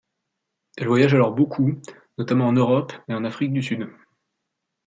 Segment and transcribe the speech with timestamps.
[0.77, 1.79] Elle voyage alors beaucoup,
[2.17, 3.87] notamment en Europe et en Afrique du Sud.